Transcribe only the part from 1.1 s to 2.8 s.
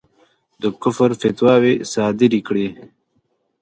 فتواوې صادري کړې.